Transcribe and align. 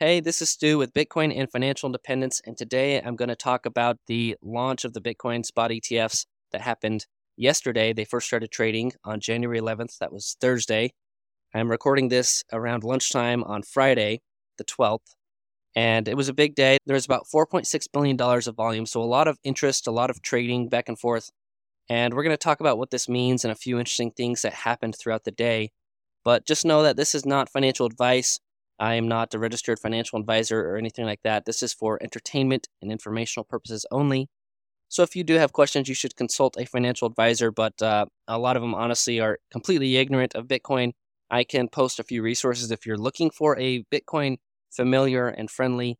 Hey, 0.00 0.20
this 0.20 0.40
is 0.40 0.50
Stu 0.50 0.78
with 0.78 0.94
Bitcoin 0.94 1.36
and 1.36 1.50
Financial 1.50 1.88
Independence, 1.88 2.40
and 2.46 2.56
today 2.56 3.02
I'm 3.02 3.16
going 3.16 3.30
to 3.30 3.34
talk 3.34 3.66
about 3.66 3.98
the 4.06 4.36
launch 4.40 4.84
of 4.84 4.92
the 4.92 5.00
Bitcoin 5.00 5.44
spot 5.44 5.72
ETFs 5.72 6.24
that 6.52 6.60
happened 6.60 7.06
yesterday. 7.36 7.92
They 7.92 8.04
first 8.04 8.28
started 8.28 8.52
trading 8.52 8.92
on 9.02 9.18
January 9.18 9.58
11th, 9.58 9.98
that 9.98 10.12
was 10.12 10.36
Thursday. 10.40 10.92
I'm 11.52 11.68
recording 11.68 12.10
this 12.10 12.44
around 12.52 12.84
lunchtime 12.84 13.42
on 13.42 13.64
Friday, 13.64 14.20
the 14.56 14.62
12th, 14.62 15.16
and 15.74 16.06
it 16.06 16.16
was 16.16 16.28
a 16.28 16.32
big 16.32 16.54
day. 16.54 16.76
There 16.86 16.94
was 16.94 17.04
about 17.04 17.26
$4.6 17.34 17.86
billion 17.92 18.20
of 18.20 18.54
volume, 18.54 18.86
so 18.86 19.02
a 19.02 19.02
lot 19.02 19.26
of 19.26 19.40
interest, 19.42 19.88
a 19.88 19.90
lot 19.90 20.10
of 20.10 20.22
trading 20.22 20.68
back 20.68 20.88
and 20.88 20.96
forth. 20.96 21.28
And 21.90 22.14
we're 22.14 22.22
going 22.22 22.32
to 22.32 22.36
talk 22.36 22.60
about 22.60 22.78
what 22.78 22.92
this 22.92 23.08
means 23.08 23.44
and 23.44 23.50
a 23.50 23.56
few 23.56 23.80
interesting 23.80 24.12
things 24.12 24.42
that 24.42 24.52
happened 24.52 24.94
throughout 24.96 25.24
the 25.24 25.32
day. 25.32 25.72
But 26.24 26.46
just 26.46 26.64
know 26.64 26.84
that 26.84 26.96
this 26.96 27.16
is 27.16 27.26
not 27.26 27.50
financial 27.50 27.84
advice. 27.84 28.38
I 28.78 28.94
am 28.94 29.08
not 29.08 29.34
a 29.34 29.38
registered 29.38 29.78
financial 29.78 30.18
advisor 30.18 30.70
or 30.70 30.76
anything 30.76 31.04
like 31.04 31.20
that. 31.24 31.44
This 31.44 31.62
is 31.62 31.72
for 31.72 32.02
entertainment 32.02 32.68
and 32.80 32.92
informational 32.92 33.44
purposes 33.44 33.84
only. 33.90 34.28
So 34.88 35.02
if 35.02 35.14
you 35.14 35.24
do 35.24 35.34
have 35.34 35.52
questions, 35.52 35.88
you 35.88 35.94
should 35.94 36.16
consult 36.16 36.56
a 36.58 36.64
financial 36.64 37.08
advisor, 37.08 37.50
but 37.50 37.80
uh, 37.82 38.06
a 38.26 38.38
lot 38.38 38.56
of 38.56 38.62
them 38.62 38.74
honestly 38.74 39.20
are 39.20 39.38
completely 39.50 39.96
ignorant 39.96 40.34
of 40.34 40.46
Bitcoin. 40.46 40.92
I 41.30 41.44
can 41.44 41.68
post 41.68 41.98
a 41.98 42.04
few 42.04 42.22
resources 42.22 42.70
if 42.70 42.86
you're 42.86 42.96
looking 42.96 43.30
for 43.30 43.58
a 43.58 43.84
Bitcoin 43.92 44.38
familiar 44.70 45.28
and 45.28 45.50
friendly 45.50 45.98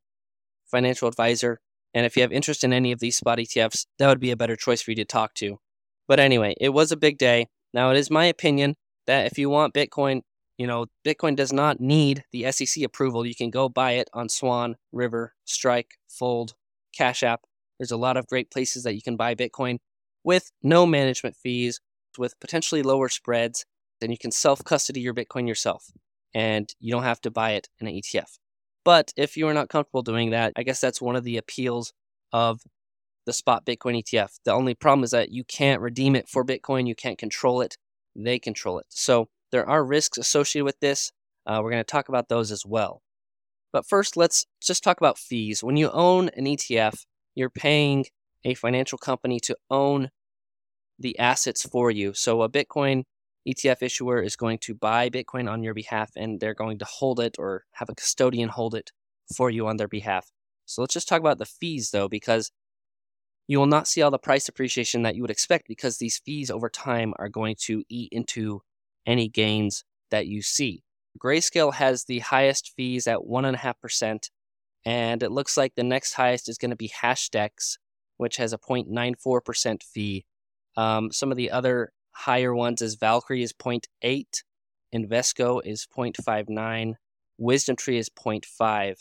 financial 0.67 1.09
advisor. 1.09 1.61
And 1.93 2.07
if 2.07 2.17
you 2.17 2.23
have 2.23 2.33
interest 2.33 2.65
in 2.65 2.73
any 2.73 2.93
of 2.93 3.01
these 3.01 3.17
spot 3.17 3.39
ETFs, 3.39 3.87
that 3.99 4.09
would 4.09 4.21
be 4.21 4.31
a 4.31 4.37
better 4.37 4.57
choice 4.57 4.81
for 4.81 4.93
you 4.93 4.97
to 4.97 5.05
talk 5.05 5.35
to. 5.35 5.59
But 6.07 6.21
anyway, 6.21 6.55
it 6.61 6.71
was 6.71 6.93
a 6.93 6.97
big 6.97 7.19
day. 7.19 7.49
Now, 7.75 7.91
it 7.91 7.99
is 7.99 8.11
my 8.11 8.25
opinion 8.25 8.77
that 9.07 9.27
if 9.27 9.39
you 9.39 9.51
want 9.51 9.75
Bitcoin, 9.75 10.23
you 10.59 10.67
know, 10.67 10.87
Bitcoin 11.07 11.37
does 11.37 11.53
not 11.53 11.81
need 11.81 12.25
the 12.33 12.51
SEC 12.51 12.83
approval. 12.85 13.25
You 13.25 13.35
can 13.35 13.49
go 13.51 13.69
buy 13.69 13.93
it 13.93 14.11
on 14.13 14.29
Swan, 14.29 14.77
River, 14.93 15.35
Strike, 15.45 15.93
Fold, 16.09 16.55
Cash 16.93 17.23
App. 17.23 17.43
There's 17.79 17.93
a 17.93 17.97
lot 17.97 18.17
of 18.17 18.27
great 18.27 18.51
places 18.51 18.83
that 18.83 18.95
you 18.95 19.03
can 19.03 19.17
buy 19.17 19.37
Bitcoin 19.37 19.79
with 20.25 20.51
no 20.63 20.85
management 20.85 21.37
fees, 21.37 21.81
with 22.19 22.39
potentially 22.41 22.83
lower 22.83 23.09
spreads. 23.09 23.65
Then 24.01 24.11
you 24.11 24.19
can 24.19 24.33
self 24.33 24.65
custody 24.65 25.01
your 25.01 25.15
Bitcoin 25.15 25.47
yourself 25.47 25.93
and 26.35 26.75
you 26.81 26.93
don't 26.93 27.05
have 27.05 27.21
to 27.23 27.31
buy 27.31 27.53
it 27.53 27.69
in 27.81 27.87
an 27.87 27.95
ETF. 27.95 28.39
But 28.85 29.13
if 29.17 29.37
you 29.37 29.47
are 29.49 29.55
not 29.55 29.69
comfortable 29.69 30.03
doing 30.03 30.31
that, 30.31 30.53
I 30.57 30.65
guess 30.65 30.81
that's 30.81 31.01
one 31.01 31.17
of 31.17 31.25
the 31.25 31.37
appeals 31.37 31.93
of 32.33 32.61
the 33.27 33.33
spot 33.33 33.65
Bitcoin 33.65 34.03
ETF. 34.03 34.39
The 34.45 34.53
only 34.53 34.75
problem 34.75 35.05
is 35.05 35.11
that 35.11 35.31
you 35.31 35.45
can't 35.45 35.81
redeem 35.81 36.17
it 36.17 36.29
for 36.29 36.45
Bitcoin, 36.45 36.87
you 36.89 36.95
can't 36.95 37.19
control 37.19 37.61
it, 37.61 37.77
they 38.17 38.39
control 38.39 38.79
it. 38.79 38.87
So 38.89 39.29
there 39.53 39.69
are 39.69 39.85
risks 39.85 40.19
associated 40.19 40.65
with 40.65 40.81
this. 40.81 41.13
Uh, 41.47 41.61
we're 41.63 41.71
going 41.71 41.83
to 41.83 41.91
talk 41.91 42.09
about 42.09 42.29
those 42.29 42.53
as 42.53 42.65
well. 42.67 43.03
But 43.73 43.87
first, 43.87 44.17
let's 44.17 44.47
just 44.63 44.83
talk 44.83 44.99
about 44.99 45.19
fees. 45.19 45.63
When 45.63 45.77
you 45.77 45.91
own 45.91 46.31
an 46.31 46.45
ETF, 46.45 47.05
you're 47.35 47.51
paying 47.51 48.07
a 48.45 48.55
financial 48.55 48.99
company 48.99 49.41
to 49.41 49.57
own 49.71 50.11
the 50.99 51.19
assets 51.19 51.63
for 51.63 51.91
you. 51.91 52.13
So 52.15 52.43
a 52.43 52.49
Bitcoin 52.49 53.05
ETF 53.49 53.83
issuer 53.83 54.23
is 54.23 54.37
going 54.37 54.59
to 54.59 54.75
buy 54.75 55.09
Bitcoin 55.11 55.51
on 55.51 55.63
your 55.63 55.75
behalf 55.75 56.11
and 56.17 56.41
they're 56.41 56.55
going 56.55 56.79
to 56.79 56.85
hold 56.85 57.21
it 57.21 57.37
or 57.39 57.65
have 57.73 57.89
a 57.89 57.95
custodian 57.95 58.49
hold 58.49 58.75
it 58.75 58.91
for 59.35 59.51
you 59.51 59.67
on 59.67 59.77
their 59.77 59.89
behalf. 59.89 60.31
So 60.67 60.83
let's 60.83 60.95
just 60.95 61.09
talk 61.09 61.21
about 61.21 61.39
the 61.39 61.47
fees 61.47 61.91
though, 61.91 62.09
because 62.09 62.51
you 63.47 63.59
will 63.59 63.67
not 63.67 63.89
see 63.89 64.03
all 64.03 64.11
the 64.11 64.19
price 64.19 64.49
appreciation 64.49 65.03
that 65.03 65.15
you 65.15 65.23
would 65.23 65.31
expect 65.31 65.69
because 65.69 65.97
these 65.97 66.19
fees 66.19 66.51
over 66.51 66.69
time 66.69 67.15
are 67.19 67.31
going 67.31 67.57
to 67.61 67.85
eat 67.89 68.11
into 68.13 68.61
any 69.09 69.29
gains 69.29 69.83
that 70.11 70.27
you 70.27 70.43
see. 70.43 70.85
Grayscale 71.19 71.75
has 71.75 72.05
the 72.05 72.21
highest 72.21 72.73
fees 72.77 73.09
at 73.09 73.19
1.5%, 73.19 74.31
and 74.85 75.23
it 75.23 75.33
looks 75.33 75.57
like 75.57 75.75
the 75.75 75.83
next 75.83 76.13
highest 76.13 76.49
is 76.49 76.59
going 76.59 76.71
to 76.71 76.77
be 76.77 76.93
Hashdex, 77.03 77.79
which 78.19 78.37
has 78.37 78.53
a 78.53 78.59
0.94% 78.59 79.83
fee. 79.83 80.27
Um, 80.77 81.11
some 81.11 81.33
of 81.33 81.37
the 81.37 81.51
other 81.51 81.91
higher 82.13 82.55
ones 82.55 82.83
is 82.83 82.95
Valkyrie 82.95 83.43
is 83.43 83.53
0.8, 83.53 84.27
Invesco 84.95 85.61
is 85.65 85.87
0.59, 85.97 86.95
WisdomTree 87.41 87.99
is 87.99 88.11
0.5. 88.11 88.97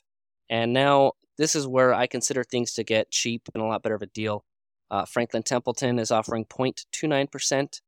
And 0.50 0.74
now 0.74 1.14
this 1.38 1.56
is 1.56 1.68
where 1.68 1.94
I 1.94 2.08
consider 2.08 2.44
things 2.44 2.74
to 2.74 2.84
get 2.84 3.12
cheap 3.12 3.44
and 3.54 3.62
a 3.62 3.66
lot 3.66 3.84
better 3.84 3.96
of 3.96 4.02
a 4.02 4.08
deal. 4.08 4.44
Uh, 4.90 5.06
Franklin 5.06 5.44
Templeton 5.44 6.00
is 6.00 6.12
offering 6.12 6.46
0.29%, 6.46 7.82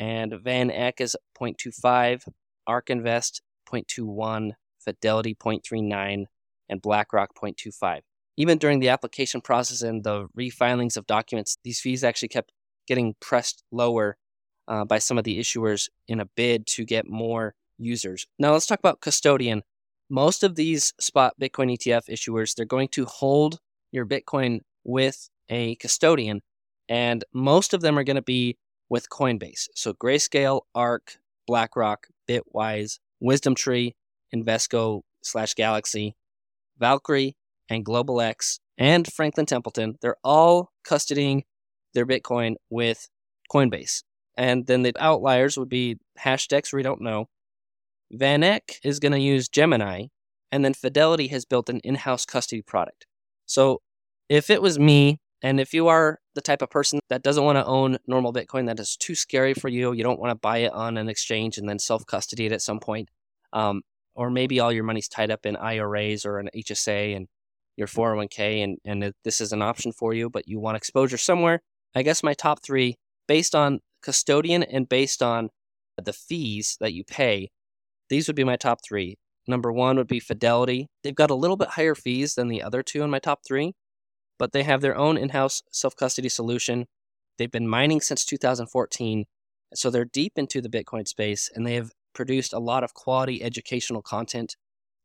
and 0.00 0.32
VanEck 0.32 0.94
is 0.98 1.14
0.25, 1.38 2.26
ARK 2.66 2.90
Invest 2.90 3.42
0.21, 3.70 4.52
Fidelity 4.78 5.34
0.39, 5.34 6.24
and 6.70 6.82
BlackRock 6.82 7.34
0.25. 7.34 8.00
Even 8.38 8.56
during 8.56 8.80
the 8.80 8.88
application 8.88 9.42
process 9.42 9.82
and 9.82 10.02
the 10.02 10.26
refilings 10.36 10.96
of 10.96 11.06
documents, 11.06 11.58
these 11.62 11.78
fees 11.78 12.02
actually 12.02 12.28
kept 12.28 12.50
getting 12.88 13.14
pressed 13.20 13.62
lower 13.70 14.16
uh, 14.66 14.86
by 14.86 14.98
some 14.98 15.18
of 15.18 15.24
the 15.24 15.38
issuers 15.38 15.88
in 16.08 16.18
a 16.18 16.24
bid 16.24 16.66
to 16.66 16.84
get 16.84 17.06
more 17.06 17.54
users. 17.76 18.26
Now 18.38 18.52
let's 18.52 18.66
talk 18.66 18.78
about 18.78 19.02
custodian. 19.02 19.62
Most 20.08 20.42
of 20.42 20.54
these 20.54 20.94
spot 20.98 21.34
Bitcoin 21.40 21.76
ETF 21.76 22.08
issuers, 22.08 22.54
they're 22.54 22.64
going 22.64 22.88
to 22.88 23.04
hold 23.04 23.58
your 23.92 24.06
Bitcoin 24.06 24.60
with 24.82 25.28
a 25.50 25.74
custodian, 25.76 26.40
and 26.88 27.24
most 27.34 27.74
of 27.74 27.82
them 27.82 27.98
are 27.98 28.04
going 28.04 28.16
to 28.16 28.22
be 28.22 28.56
with 28.90 29.08
Coinbase. 29.08 29.68
So 29.74 29.94
Grayscale, 29.94 30.62
ARK, 30.74 31.16
BlackRock, 31.46 32.08
Bitwise, 32.28 32.98
WisdomTree, 33.22 33.94
Invesco 34.34 35.02
slash 35.22 35.54
Galaxy, 35.54 36.16
Valkyrie, 36.78 37.36
and 37.68 37.84
GlobalX, 37.84 38.58
and 38.76 39.10
Franklin 39.12 39.46
Templeton, 39.46 39.96
they're 40.02 40.16
all 40.24 40.72
custodying 40.86 41.42
their 41.94 42.06
Bitcoin 42.06 42.54
with 42.68 43.08
Coinbase. 43.52 44.02
And 44.36 44.66
then 44.66 44.82
the 44.82 44.92
outliers 44.98 45.58
would 45.58 45.68
be 45.68 45.98
Hashdex, 46.18 46.72
we 46.72 46.82
don't 46.82 47.02
know. 47.02 47.26
VanEck 48.12 48.78
is 48.82 48.98
going 48.98 49.12
to 49.12 49.20
use 49.20 49.48
Gemini, 49.48 50.06
and 50.50 50.64
then 50.64 50.74
Fidelity 50.74 51.28
has 51.28 51.44
built 51.44 51.68
an 51.68 51.80
in 51.80 51.96
house 51.96 52.24
custody 52.24 52.62
product. 52.62 53.06
So 53.46 53.82
if 54.28 54.50
it 54.50 54.62
was 54.62 54.78
me, 54.78 55.20
and 55.42 55.60
if 55.60 55.72
you 55.72 55.88
are 55.88 56.18
the 56.34 56.40
type 56.40 56.62
of 56.62 56.70
person 56.70 57.00
that 57.08 57.22
doesn't 57.22 57.44
want 57.44 57.56
to 57.56 57.64
own 57.64 57.98
normal 58.06 58.32
Bitcoin, 58.32 58.66
that 58.66 58.80
is 58.80 58.96
too 58.96 59.14
scary 59.14 59.54
for 59.54 59.68
you, 59.68 59.92
you 59.92 60.02
don't 60.02 60.20
want 60.20 60.30
to 60.30 60.34
buy 60.34 60.58
it 60.58 60.72
on 60.72 60.96
an 60.96 61.08
exchange 61.08 61.58
and 61.58 61.68
then 61.68 61.78
self 61.78 62.04
custody 62.06 62.46
it 62.46 62.52
at 62.52 62.62
some 62.62 62.80
point, 62.80 63.08
um, 63.52 63.82
or 64.14 64.30
maybe 64.30 64.60
all 64.60 64.72
your 64.72 64.84
money's 64.84 65.08
tied 65.08 65.30
up 65.30 65.46
in 65.46 65.56
IRAs 65.56 66.24
or 66.24 66.38
an 66.38 66.50
HSA 66.54 67.16
and 67.16 67.26
your 67.76 67.88
401k, 67.88 68.62
and, 68.62 68.78
and 68.84 69.14
this 69.24 69.40
is 69.40 69.52
an 69.52 69.62
option 69.62 69.92
for 69.92 70.12
you, 70.12 70.28
but 70.28 70.46
you 70.46 70.60
want 70.60 70.76
exposure 70.76 71.16
somewhere, 71.16 71.60
I 71.94 72.02
guess 72.02 72.22
my 72.22 72.34
top 72.34 72.62
three, 72.62 72.96
based 73.26 73.54
on 73.54 73.80
custodian 74.02 74.62
and 74.62 74.88
based 74.88 75.22
on 75.22 75.48
the 76.02 76.12
fees 76.12 76.76
that 76.80 76.92
you 76.92 77.04
pay, 77.04 77.50
these 78.08 78.26
would 78.26 78.36
be 78.36 78.44
my 78.44 78.56
top 78.56 78.80
three. 78.86 79.16
Number 79.46 79.72
one 79.72 79.96
would 79.96 80.06
be 80.06 80.20
Fidelity. 80.20 80.88
They've 81.02 81.14
got 81.14 81.30
a 81.30 81.34
little 81.34 81.56
bit 81.56 81.68
higher 81.68 81.94
fees 81.94 82.34
than 82.34 82.48
the 82.48 82.62
other 82.62 82.82
two 82.82 83.02
in 83.02 83.10
my 83.10 83.18
top 83.18 83.40
three, 83.46 83.72
but 84.40 84.52
they 84.52 84.62
have 84.62 84.80
their 84.80 84.96
own 84.96 85.18
in 85.18 85.28
house 85.28 85.62
self 85.70 85.94
custody 85.94 86.30
solution. 86.30 86.86
They've 87.38 87.50
been 87.50 87.68
mining 87.68 88.00
since 88.00 88.24
2014, 88.24 89.26
so 89.74 89.90
they're 89.90 90.04
deep 90.06 90.32
into 90.36 90.62
the 90.62 90.68
Bitcoin 90.70 91.06
space 91.06 91.50
and 91.54 91.64
they 91.66 91.74
have 91.74 91.92
produced 92.14 92.54
a 92.54 92.58
lot 92.58 92.82
of 92.82 92.94
quality 92.94 93.42
educational 93.42 94.02
content, 94.02 94.56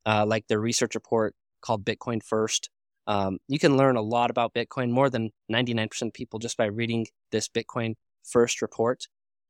uh, 0.06 0.26
like 0.26 0.48
their 0.48 0.60
research 0.60 0.96
report 0.96 1.36
called 1.62 1.86
Bitcoin 1.86 2.24
First. 2.24 2.70
Um, 3.08 3.38
you 3.48 3.60
can 3.60 3.78
learn 3.78 3.98
a 3.98 4.02
lot 4.02 4.32
about 4.32 4.54
Bitcoin, 4.54 4.90
more 4.90 5.10
than 5.10 5.32
99% 5.52 6.02
of 6.02 6.14
people, 6.14 6.40
just 6.40 6.58
by 6.58 6.66
reading 6.66 7.06
this 7.32 7.50
Bitcoin 7.50 7.96
First 8.24 8.62
report. 8.62 9.04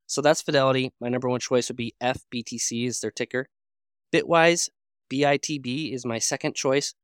So 0.07 0.21
that's 0.21 0.41
Fidelity. 0.41 0.91
My 0.99 1.09
number 1.09 1.29
one 1.29 1.39
choice 1.39 1.69
would 1.69 1.77
be 1.77 1.93
FBTC 2.01 2.87
is 2.87 2.99
their 2.99 3.11
ticker. 3.11 3.47
Bitwise, 4.13 4.67
BITB 5.11 5.93
is 5.93 6.05
my 6.05 6.19
second 6.19 6.55
choice. 6.55 6.95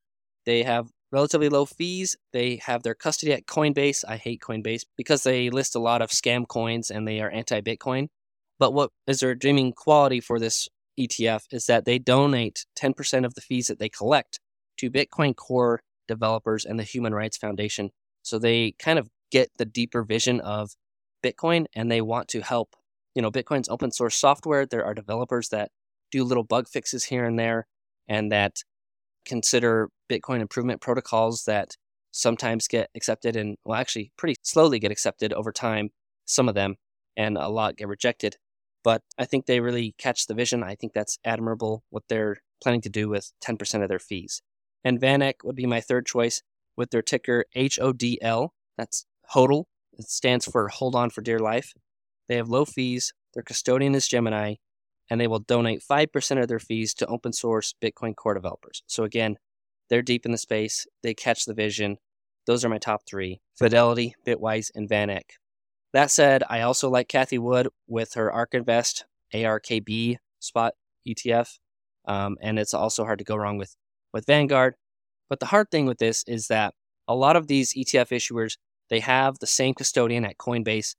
They 0.46 0.64
have 0.64 0.90
relatively 1.11 1.49
low 1.49 1.66
fees. 1.66 2.17
They 2.34 2.58
have 2.58 2.84
their 2.84 2.96
custody 2.96 3.34
at 3.34 3.46
Coinbase. 3.46 4.03
I 4.08 4.17
hate 4.17 4.41
Coinbase 4.41 4.85
because 4.97 5.23
they 5.23 5.49
list 5.49 5.75
a 5.75 5.79
lot 5.79 6.02
of 6.02 6.09
scam 6.09 6.47
coins 6.47 6.90
and 6.90 7.08
they 7.08 7.19
are 7.19 7.29
anti 7.29 7.61
Bitcoin. 7.61 8.08
But 8.59 8.73
what 8.73 8.91
is 9.08 9.19
their 9.19 9.35
dreaming 9.35 9.73
quality 9.73 10.19
for 10.19 10.40
this 10.40 10.69
ETF 10.99 11.46
is 11.52 11.66
that 11.66 11.85
they 11.85 11.99
donate 11.99 12.66
10% 12.78 13.25
of 13.25 13.34
the 13.34 13.41
fees 13.41 13.67
that 13.67 13.79
they 13.79 13.90
collect 13.90 14.40
to 14.78 14.91
Bitcoin 14.91 15.35
Core 15.35 15.81
developers 16.08 16.66
and 16.66 16.79
the 16.79 16.84
Human 16.84 17.14
Rights 17.14 17.37
Foundation. 17.37 17.91
So 18.22 18.37
they 18.37 18.73
kind 18.78 18.99
of 18.99 19.09
get 19.31 19.49
the 19.57 19.66
deeper 19.66 20.03
vision 20.03 20.40
of 20.41 20.72
Bitcoin 21.23 21.66
and 21.73 21.91
they 21.91 22.02
want 22.02 22.28
to 22.29 22.41
help. 22.41 22.75
You 23.16 23.22
know, 23.22 23.31
Bitcoin's 23.31 23.69
open 23.69 23.91
source 23.91 24.16
software. 24.16 24.66
There 24.66 24.85
are 24.85 24.93
developers 24.93 25.49
that 25.49 25.72
do 26.11 26.23
little 26.23 26.43
bug 26.43 26.67
fixes 26.67 27.05
here 27.05 27.25
and 27.25 27.40
there 27.40 27.67
and 28.07 28.31
that 28.31 28.64
consider 29.26 29.90
Bitcoin 30.09 30.41
improvement 30.41 30.82
protocols 30.82 31.44
that 31.46 31.76
sometimes 32.12 32.68
get 32.68 32.90
accepted 32.96 33.35
and, 33.35 33.58
well, 33.64 33.79
actually, 33.79 34.12
pretty 34.18 34.35
slowly 34.44 34.79
get 34.79 34.91
accepted 34.91 35.34
over 35.34 35.52
time, 35.52 35.90
some 36.26 36.50
of 36.50 36.56
them, 36.56 36.76
and 37.16 37.38
a 37.38 37.47
lot 37.47 37.78
get 37.78 37.88
rejected. 37.88 38.38
But 38.84 39.02
I 39.18 39.26
think 39.26 39.46
they 39.46 39.59
really 39.59 39.96
catch 39.97 40.28
the 40.28 40.34
vision. 40.34 40.64
I 40.64 40.76
think 40.76 40.94
that's 40.94 41.20
admirable 41.23 41.84
what 41.90 42.03
they're 42.09 42.38
planning 42.62 42.82
to 42.82 42.90
do 42.90 43.09
with 43.09 43.32
10% 43.44 43.84
of 43.84 43.90
their 43.90 44.00
fees. 44.00 44.41
And 44.84 45.00
VanEck 45.00 45.35
would 45.44 45.56
be 45.56 45.67
my 45.67 45.82
third 45.82 46.06
choice 46.06 46.41
with 46.76 46.90
their 46.90 47.02
ticker 47.02 47.46
HODL. 47.56 48.50
That's 48.78 49.06
HODL. 49.34 49.66
It 49.94 50.09
stands 50.09 50.46
for 50.46 50.67
Hold 50.70 50.96
On 50.96 51.09
for 51.09 51.22
Dear 51.22 51.40
Life. 51.40 51.74
They 52.28 52.38
have 52.38 52.50
low 52.50 52.66
fees. 52.66 53.14
Their 53.34 53.44
custodian 53.44 53.94
is 53.96 54.08
Gemini, 54.08 54.56
and 55.11 55.19
they 55.19 55.28
will 55.28 55.40
donate 55.40 55.84
5% 55.84 56.41
of 56.41 56.47
their 56.47 56.58
fees 56.58 56.93
to 56.93 57.05
open 57.08 57.34
source 57.34 57.75
Bitcoin 57.84 58.16
core 58.16 58.34
developers. 58.34 58.81
So, 58.87 59.03
again, 59.03 59.35
they're 59.90 60.02
deep 60.02 60.25
in 60.25 60.31
the 60.31 60.37
space. 60.37 60.87
They 61.03 61.13
catch 61.13 61.43
the 61.43 61.53
vision. 61.53 61.97
Those 62.47 62.63
are 62.63 62.69
my 62.69 62.78
top 62.78 63.02
three 63.05 63.41
Fidelity, 63.58 64.16
Bitwise, 64.25 64.72
and 64.73 64.90
VanEck. 64.90 65.31
That 65.91 66.11
said, 66.11 66.43
I 66.49 66.61
also 66.61 66.90
like 66.90 67.09
Cathie 67.09 67.40
Wood 67.40 67.67
with 67.87 68.13
her 68.13 68.31
ARK 68.31 68.53
Invest 68.53 69.03
ARKB 69.34 70.16
spot 70.40 70.75
ETF. 71.05 71.59
Um, 72.05 72.37
and 72.41 72.57
it's 72.57 72.73
also 72.73 73.03
hard 73.03 73.19
to 73.19 73.25
go 73.25 73.35
wrong 73.35 73.57
with, 73.57 73.75
with 74.14 74.25
Vanguard. 74.25 74.75
But 75.29 75.41
the 75.41 75.47
hard 75.47 75.69
thing 75.72 75.87
with 75.87 75.97
this 75.97 76.23
is 76.25 76.47
that 76.47 76.73
a 77.09 77.16
lot 77.16 77.35
of 77.35 77.47
these 77.47 77.73
ETF 77.73 78.11
issuers, 78.11 78.57
they 78.90 79.02
have 79.02 79.40
the 79.40 79.47
same 79.47 79.73
custodian 79.73 80.23
at 80.23 80.37
Coinbase. 80.37 80.96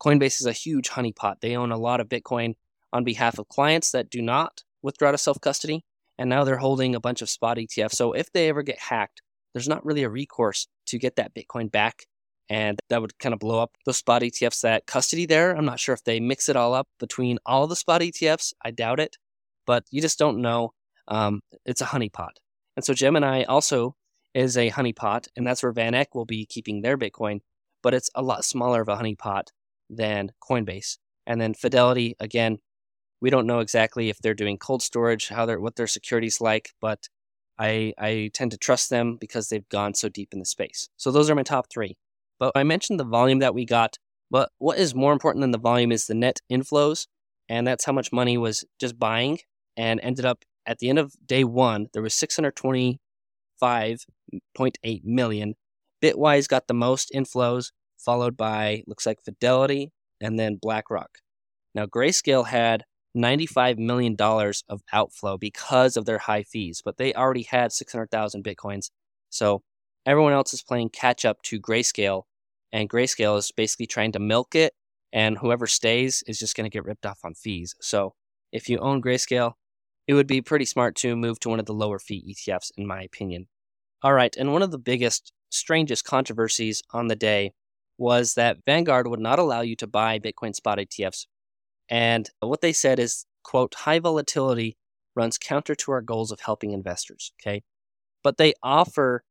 Coinbase 0.00 0.40
is 0.40 0.46
a 0.46 0.52
huge 0.52 0.90
honeypot. 0.90 1.40
They 1.40 1.56
own 1.56 1.72
a 1.72 1.76
lot 1.76 2.00
of 2.00 2.08
Bitcoin 2.08 2.54
on 2.92 3.04
behalf 3.04 3.38
of 3.38 3.48
clients 3.48 3.90
that 3.92 4.10
do 4.10 4.20
not 4.22 4.62
withdraw 4.82 5.10
to 5.10 5.18
self 5.18 5.40
custody. 5.40 5.84
And 6.18 6.28
now 6.28 6.44
they're 6.44 6.58
holding 6.58 6.94
a 6.94 7.00
bunch 7.00 7.22
of 7.22 7.30
spot 7.30 7.56
ETFs. 7.56 7.94
So 7.94 8.12
if 8.12 8.30
they 8.32 8.48
ever 8.48 8.62
get 8.62 8.78
hacked, 8.78 9.22
there's 9.54 9.68
not 9.68 9.84
really 9.84 10.02
a 10.02 10.08
recourse 10.08 10.68
to 10.86 10.98
get 10.98 11.16
that 11.16 11.34
Bitcoin 11.34 11.70
back. 11.70 12.06
And 12.48 12.78
that 12.90 13.00
would 13.00 13.18
kind 13.18 13.32
of 13.32 13.38
blow 13.38 13.60
up 13.60 13.72
those 13.86 13.96
spot 13.96 14.22
ETFs 14.22 14.60
that 14.60 14.86
custody 14.86 15.26
there. 15.26 15.56
I'm 15.56 15.64
not 15.64 15.80
sure 15.80 15.94
if 15.94 16.04
they 16.04 16.20
mix 16.20 16.48
it 16.48 16.56
all 16.56 16.74
up 16.74 16.88
between 17.00 17.38
all 17.46 17.66
the 17.66 17.76
spot 17.76 18.02
ETFs. 18.02 18.52
I 18.62 18.70
doubt 18.72 19.00
it, 19.00 19.16
but 19.66 19.84
you 19.90 20.02
just 20.02 20.18
don't 20.18 20.42
know. 20.42 20.72
Um, 21.08 21.40
it's 21.64 21.80
a 21.80 21.86
honeypot. 21.86 22.32
And 22.76 22.84
so 22.84 22.94
Gemini 22.94 23.44
also 23.44 23.96
is 24.34 24.56
a 24.56 24.70
honeypot, 24.70 25.28
and 25.36 25.46
that's 25.46 25.62
where 25.62 25.72
VanEck 25.72 26.06
will 26.14 26.24
be 26.24 26.46
keeping 26.46 26.80
their 26.80 26.96
Bitcoin, 26.96 27.40
but 27.82 27.94
it's 27.94 28.10
a 28.14 28.22
lot 28.22 28.44
smaller 28.44 28.80
of 28.82 28.88
a 28.88 28.96
honeypot 28.96 29.48
than 29.90 30.32
Coinbase. 30.42 30.98
And 31.26 31.40
then 31.40 31.54
Fidelity, 31.54 32.16
again, 32.18 32.58
we 33.22 33.30
don't 33.30 33.46
know 33.46 33.60
exactly 33.60 34.10
if 34.10 34.18
they're 34.18 34.34
doing 34.34 34.58
cold 34.58 34.82
storage, 34.82 35.28
how 35.28 35.46
they're 35.46 35.60
what 35.60 35.76
their 35.76 35.86
security's 35.86 36.40
like, 36.40 36.72
but 36.80 37.08
I 37.58 37.94
I 37.96 38.30
tend 38.34 38.50
to 38.50 38.58
trust 38.58 38.90
them 38.90 39.16
because 39.20 39.48
they've 39.48 39.68
gone 39.68 39.94
so 39.94 40.08
deep 40.08 40.30
in 40.32 40.40
the 40.40 40.44
space. 40.44 40.88
So 40.96 41.12
those 41.12 41.30
are 41.30 41.34
my 41.34 41.44
top 41.44 41.66
three. 41.70 41.96
But 42.40 42.52
I 42.56 42.64
mentioned 42.64 42.98
the 42.98 43.04
volume 43.04 43.38
that 43.38 43.54
we 43.54 43.64
got, 43.64 43.96
but 44.30 44.50
what 44.58 44.78
is 44.78 44.94
more 44.94 45.12
important 45.12 45.42
than 45.42 45.52
the 45.52 45.58
volume 45.58 45.92
is 45.92 46.06
the 46.06 46.14
net 46.14 46.40
inflows, 46.50 47.06
and 47.48 47.66
that's 47.66 47.84
how 47.84 47.92
much 47.92 48.12
money 48.12 48.36
was 48.36 48.64
just 48.80 48.98
buying 48.98 49.38
and 49.76 50.00
ended 50.02 50.24
up 50.24 50.44
at 50.66 50.78
the 50.78 50.88
end 50.88 50.98
of 50.98 51.14
day 51.24 51.44
one, 51.44 51.86
there 51.92 52.02
was 52.02 52.14
625.8 52.14 52.98
million. 55.04 55.54
Bitwise 56.02 56.48
got 56.48 56.66
the 56.66 56.74
most 56.74 57.12
inflows, 57.14 57.70
followed 57.98 58.36
by 58.36 58.82
looks 58.86 59.06
like 59.06 59.22
Fidelity 59.24 59.92
and 60.20 60.38
then 60.38 60.58
BlackRock. 60.60 61.18
Now 61.74 61.86
Grayscale 61.86 62.48
had 62.48 62.84
$95 63.16 63.78
million 63.78 64.16
of 64.18 64.82
outflow 64.92 65.36
because 65.36 65.96
of 65.96 66.06
their 66.06 66.18
high 66.18 66.42
fees, 66.42 66.82
but 66.84 66.96
they 66.96 67.12
already 67.14 67.42
had 67.42 67.72
600,000 67.72 68.44
Bitcoins. 68.44 68.90
So 69.30 69.62
everyone 70.06 70.32
else 70.32 70.54
is 70.54 70.62
playing 70.62 70.90
catch 70.90 71.24
up 71.24 71.42
to 71.42 71.60
Grayscale, 71.60 72.22
and 72.72 72.88
Grayscale 72.88 73.38
is 73.38 73.52
basically 73.52 73.86
trying 73.86 74.12
to 74.12 74.18
milk 74.18 74.54
it, 74.54 74.72
and 75.12 75.38
whoever 75.38 75.66
stays 75.66 76.22
is 76.26 76.38
just 76.38 76.56
going 76.56 76.64
to 76.64 76.74
get 76.74 76.84
ripped 76.84 77.06
off 77.06 77.20
on 77.24 77.34
fees. 77.34 77.74
So 77.80 78.14
if 78.50 78.68
you 78.68 78.78
own 78.78 79.02
Grayscale, 79.02 79.52
it 80.06 80.14
would 80.14 80.26
be 80.26 80.40
pretty 80.40 80.64
smart 80.64 80.96
to 80.96 81.14
move 81.14 81.38
to 81.40 81.48
one 81.48 81.60
of 81.60 81.66
the 81.66 81.74
lower 81.74 81.98
fee 81.98 82.34
ETFs, 82.34 82.72
in 82.76 82.86
my 82.86 83.02
opinion. 83.02 83.46
All 84.02 84.12
right, 84.12 84.34
and 84.36 84.52
one 84.52 84.62
of 84.62 84.70
the 84.70 84.78
biggest, 84.78 85.32
strangest 85.50 86.04
controversies 86.04 86.82
on 86.92 87.08
the 87.08 87.16
day 87.16 87.52
was 87.98 88.34
that 88.34 88.58
Vanguard 88.66 89.06
would 89.06 89.20
not 89.20 89.38
allow 89.38 89.60
you 89.60 89.76
to 89.76 89.86
buy 89.86 90.18
Bitcoin 90.18 90.54
spot 90.54 90.78
ETFs 90.78 91.26
and 91.88 92.30
what 92.40 92.60
they 92.60 92.72
said 92.72 92.98
is, 92.98 93.26
quote, 93.42 93.74
high 93.74 93.98
volatility 93.98 94.76
runs 95.14 95.38
counter 95.38 95.74
to 95.74 95.92
our 95.92 96.00
goals 96.00 96.30
of 96.30 96.40
helping 96.40 96.72
investors. 96.72 97.32
Okay. 97.40 97.62
But 98.22 98.38
they 98.38 98.54
offer 98.62 99.24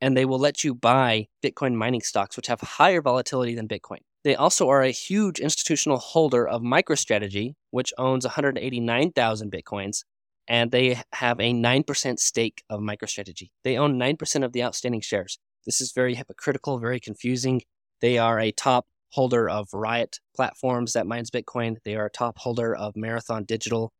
and 0.00 0.16
they 0.16 0.24
will 0.24 0.38
let 0.38 0.62
you 0.62 0.74
buy 0.74 1.26
Bitcoin 1.42 1.74
mining 1.74 2.02
stocks, 2.02 2.36
which 2.36 2.48
have 2.48 2.60
higher 2.60 3.00
volatility 3.00 3.54
than 3.54 3.68
Bitcoin. 3.68 4.00
They 4.24 4.34
also 4.34 4.68
are 4.68 4.82
a 4.82 4.90
huge 4.90 5.38
institutional 5.38 5.98
holder 5.98 6.46
of 6.46 6.60
MicroStrategy, 6.60 7.54
which 7.70 7.92
owns 7.96 8.24
189,000 8.24 9.52
Bitcoins, 9.52 10.04
and 10.48 10.70
they 10.70 11.00
have 11.12 11.40
a 11.40 11.52
9% 11.52 12.18
stake 12.18 12.62
of 12.68 12.80
MicroStrategy. 12.80 13.50
They 13.64 13.78
own 13.78 13.98
9% 13.98 14.44
of 14.44 14.52
the 14.52 14.62
outstanding 14.64 15.00
shares. 15.00 15.38
This 15.64 15.80
is 15.80 15.92
very 15.92 16.14
hypocritical, 16.14 16.78
very 16.78 17.00
confusing. 17.00 17.62
They 18.00 18.18
are 18.18 18.38
a 18.38 18.52
top 18.52 18.86
holder 19.10 19.48
of 19.48 19.68
Riot 19.72 20.20
platforms 20.34 20.92
that 20.92 21.06
mines 21.06 21.30
Bitcoin. 21.30 21.76
They 21.84 21.96
are 21.96 22.06
a 22.06 22.10
top 22.10 22.38
holder 22.38 22.74
of 22.74 22.96
Marathon 22.96 23.44
Digital, 23.44 23.92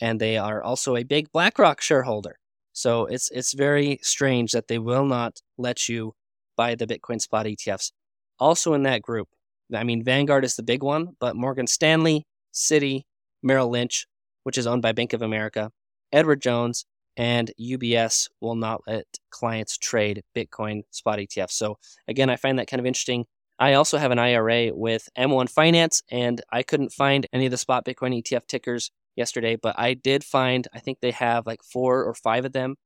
and 0.00 0.20
they 0.20 0.36
are 0.36 0.62
also 0.62 0.96
a 0.96 1.04
big 1.04 1.30
BlackRock 1.32 1.80
shareholder. 1.80 2.36
So 2.72 3.06
it's 3.06 3.30
it's 3.30 3.54
very 3.54 3.98
strange 4.02 4.52
that 4.52 4.68
they 4.68 4.78
will 4.78 5.04
not 5.04 5.40
let 5.56 5.88
you 5.88 6.14
buy 6.56 6.74
the 6.74 6.86
Bitcoin 6.86 7.20
spot 7.20 7.46
ETFs. 7.46 7.92
Also 8.38 8.74
in 8.74 8.84
that 8.84 9.02
group, 9.02 9.28
I 9.74 9.84
mean 9.84 10.04
Vanguard 10.04 10.44
is 10.44 10.56
the 10.56 10.62
big 10.62 10.82
one, 10.82 11.16
but 11.18 11.36
Morgan 11.36 11.66
Stanley, 11.66 12.24
Citi, 12.54 13.02
Merrill 13.42 13.70
Lynch, 13.70 14.06
which 14.44 14.58
is 14.58 14.66
owned 14.66 14.82
by 14.82 14.92
Bank 14.92 15.12
of 15.12 15.22
America, 15.22 15.70
Edward 16.12 16.40
Jones, 16.40 16.84
and 17.16 17.50
UBS 17.60 18.28
will 18.40 18.54
not 18.54 18.82
let 18.86 19.06
clients 19.30 19.76
trade 19.76 20.22
Bitcoin 20.36 20.82
spot 20.90 21.18
ETFs. 21.18 21.50
So 21.50 21.78
again, 22.06 22.30
I 22.30 22.36
find 22.36 22.58
that 22.58 22.68
kind 22.68 22.78
of 22.80 22.86
interesting. 22.86 23.24
I 23.58 23.72
also 23.72 23.98
have 23.98 24.12
an 24.12 24.18
IRA 24.18 24.70
with 24.72 25.08
M1 25.18 25.50
Finance, 25.50 26.02
and 26.10 26.40
I 26.52 26.62
couldn't 26.62 26.92
find 26.92 27.26
any 27.32 27.46
of 27.46 27.50
the 27.50 27.58
spot 27.58 27.84
Bitcoin 27.84 28.22
ETF 28.22 28.46
tickers 28.46 28.92
yesterday, 29.16 29.56
but 29.56 29.76
I 29.78 29.94
did 29.94 30.22
find, 30.22 30.68
I 30.72 30.78
think 30.78 30.98
they 31.00 31.10
have 31.10 31.46
like 31.46 31.62
four 31.64 32.04
or 32.04 32.14
five 32.14 32.44
of 32.44 32.52
them 32.52 32.76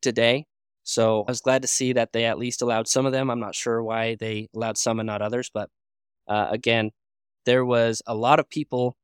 today. 0.00 0.46
So 0.84 1.20
I 1.20 1.30
was 1.30 1.42
glad 1.42 1.62
to 1.62 1.68
see 1.68 1.92
that 1.92 2.12
they 2.12 2.24
at 2.24 2.38
least 2.38 2.62
allowed 2.62 2.88
some 2.88 3.04
of 3.04 3.12
them. 3.12 3.30
I'm 3.30 3.40
not 3.40 3.54
sure 3.54 3.82
why 3.82 4.16
they 4.18 4.48
allowed 4.54 4.78
some 4.78 4.98
and 4.98 5.06
not 5.06 5.22
others, 5.22 5.50
but 5.52 5.68
uh, 6.26 6.48
again, 6.50 6.92
there 7.44 7.64
was 7.64 8.00
a 8.06 8.14
lot 8.14 8.40
of 8.40 8.48
people 8.48 8.96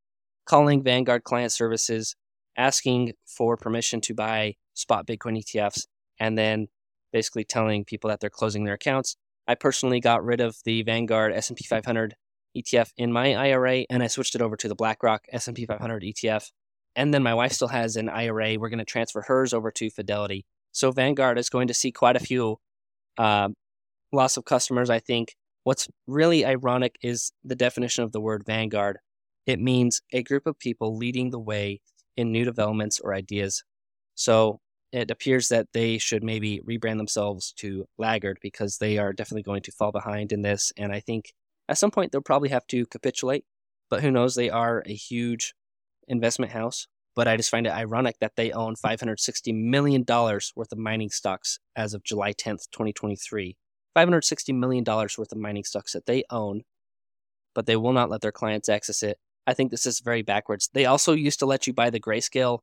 calling 0.47 0.83
Vanguard 0.83 1.25
Client 1.25 1.53
Services 1.53 2.17
asking 2.57 3.13
for 3.27 3.57
permission 3.57 4.01
to 4.01 4.15
buy 4.15 4.55
spot 4.75 5.07
Bitcoin 5.07 5.39
ETFs 5.39 5.87
and 6.19 6.39
then 6.39 6.69
basically 7.13 7.45
telling 7.45 7.85
people 7.85 8.09
that 8.09 8.21
they're 8.21 8.31
closing 8.31 8.65
their 8.65 8.75
accounts 8.75 9.17
I 9.49 9.55
personally 9.55 9.99
got 9.99 10.25
rid 10.25 10.41
of 10.41 10.57
the 10.65 10.83
Vanguard 10.83 11.33
S&P 11.33 11.65
500 11.65 12.15
ETF 12.57 12.91
in 12.99 13.13
my 13.13 13.35
IRA 13.35 13.85
and 13.89 14.03
I 14.03 14.07
switched 14.07 14.35
it 14.35 14.43
over 14.43 14.57
to 14.57 14.69
the 14.69 14.75
BlackRock 14.75 15.25
S&P 15.33 15.65
500 15.65 16.03
ETF. 16.03 16.51
And 16.95 17.15
then 17.15 17.23
my 17.23 17.33
wife 17.35 17.53
still 17.53 17.69
has 17.69 17.97
an 17.97 18.09
IRA. 18.11 18.59
We're 18.59 18.69
going 18.69 18.79
to 18.79 18.85
transfer 18.85 19.23
hers 19.23 19.55
over 19.55 19.71
to 19.71 19.91
Fidelity. 19.91 20.45
So 20.73 20.93
Vanguard 20.93 21.39
is 21.39 21.49
going 21.49 21.69
to 21.69 21.75
see 21.75 21.91
quite 21.91 22.17
a 22.17 22.21
few 22.21 22.59
uh, 23.17 23.49
loss 24.13 24.37
of 24.37 24.45
customers, 24.45 24.91
I 24.91 24.99
think. 24.99 25.35
What's 25.65 25.89
really 26.07 26.45
ironic 26.45 26.97
is 27.03 27.33
the 27.43 27.57
definition 27.57 28.05
of 28.05 28.13
the 28.13 28.21
word 28.21 28.45
Vanguard. 28.47 28.99
It 29.47 29.61
means 29.61 30.03
a 30.13 30.23
group 30.23 30.47
of 30.47 30.59
people 30.59 30.97
leading 30.97 31.31
the 31.31 31.39
way 31.39 31.81
in 32.17 32.33
new 32.33 32.45
developments 32.45 33.01
or 33.01 33.15
ideas. 33.15 33.65
So 34.15 34.61
it 34.93 35.11
appears 35.11 35.49
that 35.49 35.69
they 35.73 35.99
should 35.99 36.25
maybe 36.25 36.61
rebrand 36.67 36.97
themselves 36.97 37.53
to 37.59 37.87
Laggard 37.99 38.39
because 38.41 38.79
they 38.79 38.99
are 38.99 39.13
definitely 39.13 39.43
going 39.43 39.63
to 39.63 39.73
fall 39.73 39.93
behind 39.93 40.33
in 40.33 40.43
this. 40.43 40.73
And 40.77 40.93
I 40.93 41.01
think 41.01 41.35
at 41.69 41.79
some 41.79 41.91
point 41.91 42.13
they'll 42.13 42.23
probably 42.23 42.49
have 42.49 42.67
to 42.69 42.87
capitulate. 42.87 43.45
But 43.91 44.03
who 44.03 44.11
knows? 44.11 44.35
They 44.35 44.51
are 44.51 44.83
a 44.87 44.95
huge 44.95 45.55
investment 46.07 46.53
house. 46.53 46.87
But 47.15 47.27
I 47.27 47.37
just 47.37 47.51
find 47.51 47.67
it 47.67 47.73
ironic 47.73 48.17
that 48.21 48.37
they 48.37 48.53
own 48.53 48.77
$560 48.77 49.53
million 49.53 50.05
worth 50.09 50.73
of 50.73 50.79
mining 50.79 51.11
stocks 51.11 51.59
as 51.75 51.93
of 51.93 52.05
July 52.05 52.33
10th, 52.33 52.71
2023. 52.71 53.57
$560 53.97 54.55
million 54.55 54.85
worth 54.87 55.33
of 55.33 55.37
mining 55.37 55.65
stocks 55.65 55.93
that 55.93 56.07
they 56.07 56.23
own, 56.31 56.63
but 57.55 57.67
they 57.67 57.77
will 57.77 57.93
not 57.93 58.11
let 58.11 58.21
their 58.21 58.31
clients 58.31 58.69
access 58.69 59.03
it. 59.03 59.19
I 59.47 59.55
think 59.55 59.71
this 59.71 59.87
is 59.87 60.01
very 60.01 60.23
backwards. 60.23 60.71
They 60.73 60.87
also 60.87 61.13
used 61.13 61.41
to 61.41 61.47
let 61.47 61.67
you 61.67 61.73
buy 61.73 61.91
the 61.91 61.99
Grayscale 61.99 62.61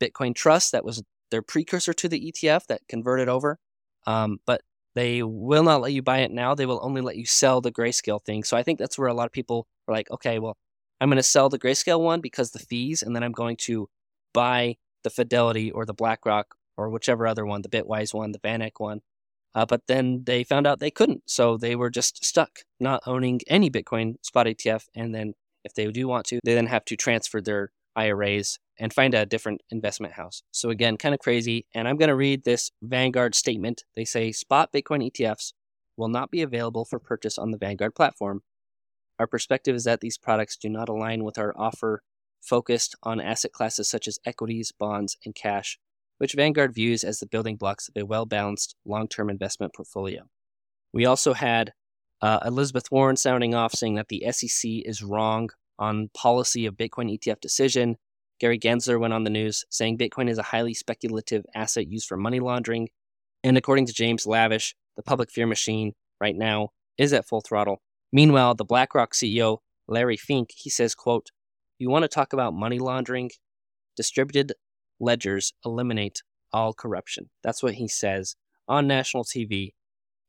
Bitcoin 0.00 0.34
Trust 0.34 0.72
that 0.72 0.84
was 0.84 1.02
their 1.30 1.42
precursor 1.42 1.92
to 1.92 2.08
the 2.08 2.32
ETF 2.32 2.66
that 2.66 2.82
converted 2.88 3.28
over. 3.28 3.58
Um, 4.06 4.38
but 4.46 4.62
they 4.94 5.22
will 5.22 5.62
not 5.62 5.82
let 5.82 5.92
you 5.92 6.02
buy 6.02 6.20
it 6.20 6.30
now. 6.30 6.54
They 6.54 6.66
will 6.66 6.80
only 6.82 7.02
let 7.02 7.16
you 7.16 7.26
sell 7.26 7.60
the 7.60 7.72
grayscale 7.72 8.24
thing. 8.24 8.44
So 8.44 8.56
I 8.56 8.62
think 8.62 8.78
that's 8.78 8.98
where 8.98 9.08
a 9.08 9.14
lot 9.14 9.26
of 9.26 9.32
people 9.32 9.66
are 9.86 9.94
like, 9.94 10.10
okay, 10.10 10.38
well, 10.38 10.56
I'm 11.00 11.10
going 11.10 11.16
to 11.18 11.22
sell 11.22 11.48
the 11.48 11.58
grayscale 11.58 12.00
one 12.00 12.20
because 12.20 12.50
the 12.50 12.58
fees, 12.58 13.02
and 13.02 13.14
then 13.14 13.22
I'm 13.22 13.32
going 13.32 13.56
to 13.58 13.88
buy 14.32 14.76
the 15.04 15.10
Fidelity 15.10 15.70
or 15.70 15.84
the 15.84 15.94
BlackRock 15.94 16.54
or 16.76 16.88
whichever 16.88 17.26
other 17.26 17.44
one, 17.44 17.62
the 17.62 17.68
Bitwise 17.68 18.14
one, 18.14 18.32
the 18.32 18.38
VanEck 18.38 18.72
one. 18.78 19.02
Uh, 19.54 19.64
but 19.64 19.82
then 19.86 20.22
they 20.24 20.44
found 20.44 20.66
out 20.66 20.80
they 20.80 20.90
couldn't. 20.90 21.22
So 21.26 21.56
they 21.56 21.76
were 21.76 21.90
just 21.90 22.24
stuck 22.24 22.60
not 22.80 23.02
owning 23.06 23.40
any 23.48 23.70
Bitcoin 23.70 24.14
spot 24.22 24.46
ETF. 24.46 24.84
And 24.94 25.14
then 25.14 25.34
if 25.64 25.74
they 25.74 25.90
do 25.90 26.08
want 26.08 26.26
to, 26.26 26.40
they 26.44 26.54
then 26.54 26.66
have 26.66 26.84
to 26.86 26.96
transfer 26.96 27.40
their 27.40 27.70
IRAs 27.96 28.58
and 28.78 28.92
find 28.92 29.14
a 29.14 29.26
different 29.26 29.62
investment 29.70 30.14
house. 30.14 30.42
So, 30.50 30.70
again, 30.70 30.96
kind 30.96 31.14
of 31.14 31.20
crazy. 31.20 31.66
And 31.74 31.88
I'm 31.88 31.96
going 31.96 32.08
to 32.08 32.16
read 32.16 32.44
this 32.44 32.70
Vanguard 32.82 33.34
statement. 33.34 33.84
They 33.94 34.04
say 34.04 34.32
spot 34.32 34.72
Bitcoin 34.72 35.10
ETFs 35.10 35.52
will 35.96 36.08
not 36.08 36.30
be 36.30 36.42
available 36.42 36.84
for 36.84 36.98
purchase 36.98 37.38
on 37.38 37.50
the 37.50 37.58
Vanguard 37.58 37.94
platform. 37.94 38.42
Our 39.18 39.26
perspective 39.26 39.74
is 39.74 39.84
that 39.84 40.00
these 40.00 40.18
products 40.18 40.56
do 40.56 40.68
not 40.68 40.88
align 40.88 41.24
with 41.24 41.38
our 41.38 41.54
offer 41.56 42.02
focused 42.42 42.94
on 43.02 43.20
asset 43.20 43.52
classes 43.52 43.88
such 43.88 44.06
as 44.06 44.18
equities, 44.24 44.72
bonds, 44.78 45.16
and 45.24 45.34
cash, 45.34 45.78
which 46.18 46.34
Vanguard 46.34 46.74
views 46.74 47.02
as 47.02 47.18
the 47.18 47.26
building 47.26 47.56
blocks 47.56 47.88
of 47.88 48.00
a 48.00 48.04
well 48.04 48.26
balanced 48.26 48.76
long 48.84 49.08
term 49.08 49.30
investment 49.30 49.74
portfolio. 49.74 50.24
We 50.92 51.06
also 51.06 51.32
had 51.32 51.72
uh, 52.22 52.40
Elizabeth 52.44 52.90
Warren 52.90 53.16
sounding 53.16 53.54
off 53.54 53.74
saying 53.74 53.94
that 53.96 54.08
the 54.08 54.24
SEC 54.30 54.70
is 54.84 55.02
wrong 55.02 55.50
on 55.78 56.10
policy 56.14 56.66
of 56.66 56.74
Bitcoin 56.74 57.12
ETF 57.12 57.40
decision. 57.40 57.96
Gary 58.38 58.58
Gensler 58.58 59.00
went 59.00 59.14
on 59.14 59.24
the 59.24 59.30
news 59.30 59.64
saying 59.70 59.98
Bitcoin 59.98 60.28
is 60.28 60.38
a 60.38 60.42
highly 60.42 60.74
speculative 60.74 61.44
asset 61.54 61.88
used 61.88 62.06
for 62.06 62.16
money 62.16 62.40
laundering. 62.40 62.88
And 63.42 63.56
according 63.56 63.86
to 63.86 63.92
James 63.92 64.26
Lavish, 64.26 64.74
the 64.96 65.02
public 65.02 65.30
fear 65.30 65.46
machine 65.46 65.92
right 66.20 66.36
now 66.36 66.70
is 66.98 67.12
at 67.12 67.26
full 67.26 67.40
throttle. 67.40 67.80
Meanwhile, 68.12 68.54
the 68.54 68.64
BlackRock 68.64 69.12
CEO, 69.12 69.58
Larry 69.88 70.16
Fink, 70.16 70.50
he 70.54 70.70
says, 70.70 70.94
quote, 70.94 71.30
You 71.78 71.90
want 71.90 72.02
to 72.02 72.08
talk 72.08 72.32
about 72.32 72.54
money 72.54 72.78
laundering? 72.78 73.30
Distributed 73.96 74.52
ledgers 75.00 75.52
eliminate 75.64 76.22
all 76.52 76.72
corruption. 76.72 77.30
That's 77.42 77.62
what 77.62 77.74
he 77.74 77.88
says 77.88 78.36
on 78.68 78.86
national 78.86 79.24
TV. 79.24 79.72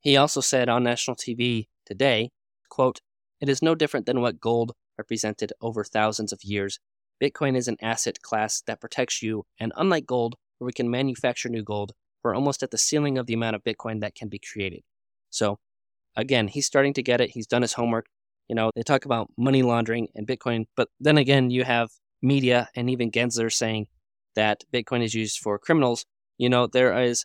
He 0.00 0.16
also 0.16 0.40
said 0.40 0.68
on 0.68 0.84
national 0.84 1.16
TV 1.16 1.68
today, 1.84 2.30
quote, 2.68 3.00
It 3.40 3.48
is 3.48 3.62
no 3.62 3.74
different 3.74 4.06
than 4.06 4.20
what 4.20 4.40
gold 4.40 4.72
represented 4.96 5.52
over 5.60 5.84
thousands 5.84 6.32
of 6.32 6.44
years. 6.44 6.78
Bitcoin 7.22 7.56
is 7.56 7.68
an 7.68 7.76
asset 7.82 8.22
class 8.22 8.62
that 8.66 8.80
protects 8.80 9.22
you, 9.22 9.44
and 9.58 9.72
unlike 9.76 10.06
gold, 10.06 10.36
where 10.58 10.66
we 10.66 10.72
can 10.72 10.90
manufacture 10.90 11.48
new 11.48 11.62
gold, 11.62 11.92
we're 12.22 12.34
almost 12.34 12.62
at 12.62 12.70
the 12.70 12.78
ceiling 12.78 13.18
of 13.18 13.26
the 13.26 13.34
amount 13.34 13.56
of 13.56 13.64
Bitcoin 13.64 14.00
that 14.00 14.14
can 14.14 14.28
be 14.28 14.38
created. 14.38 14.82
So, 15.30 15.58
again, 16.16 16.48
he's 16.48 16.66
starting 16.66 16.94
to 16.94 17.02
get 17.02 17.20
it. 17.20 17.30
He's 17.30 17.46
done 17.46 17.62
his 17.62 17.74
homework. 17.74 18.06
You 18.48 18.54
know, 18.54 18.70
they 18.74 18.82
talk 18.82 19.04
about 19.04 19.30
money 19.36 19.62
laundering 19.62 20.08
and 20.14 20.26
Bitcoin, 20.26 20.66
but 20.76 20.88
then 21.00 21.18
again, 21.18 21.50
you 21.50 21.64
have 21.64 21.90
media 22.22 22.68
and 22.74 22.90
even 22.90 23.10
Gensler 23.10 23.52
saying 23.52 23.86
that 24.34 24.64
Bitcoin 24.72 25.04
is 25.04 25.14
used 25.14 25.38
for 25.38 25.58
criminals. 25.58 26.04
You 26.38 26.48
know, 26.48 26.66
there 26.66 26.98
is 27.02 27.24